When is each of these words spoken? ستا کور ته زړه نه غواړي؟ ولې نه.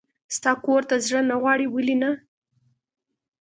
ستا 0.35 0.51
کور 0.65 0.81
ته 0.89 0.95
زړه 1.05 1.21
نه 1.29 1.35
غواړي؟ 1.41 1.65
ولې 1.69 1.95
نه. 2.01 2.11